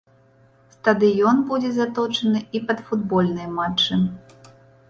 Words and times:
Стадыён 0.75 1.43
будзе 1.51 1.71
заточаны 1.77 2.39
і 2.59 2.63
пад 2.71 2.77
футбольныя 2.89 3.49
матчы. 3.59 4.01